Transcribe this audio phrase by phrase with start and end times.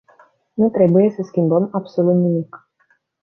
[0.53, 2.69] Nu trebuie să schimbăm absolut nimic.